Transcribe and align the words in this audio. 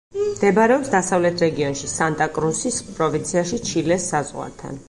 მდებარეობს 0.27 0.89
დასავლეთ 0.93 1.43
რეგიონში, 1.45 1.91
სანტა-კრუსის 1.93 2.83
პროვინციაში 2.99 3.63
ჩილეს 3.71 4.13
საზღვართან. 4.17 4.79